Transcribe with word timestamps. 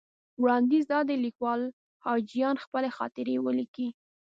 وړاندیز 0.41 0.83
دا 0.93 0.99
دی 1.09 1.15
لیکوال 1.25 1.61
حاجیان 2.05 2.55
خپلې 2.65 2.89
خاطرې 2.97 3.35
ولیکي. 3.45 3.87